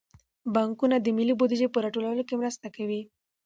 بانکونه 0.53 0.95
د 0.99 1.07
ملي 1.17 1.33
بودیجې 1.39 1.67
په 1.71 1.79
راټولولو 1.83 2.21
کې 2.27 2.39
مرسته 2.41 2.67
کوي. 2.75 3.01